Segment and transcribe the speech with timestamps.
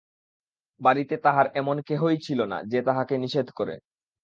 [0.81, 3.75] বাড়িতে তাহার এমন কেহই ছিল না যে তাহাকে নিষেধ করে।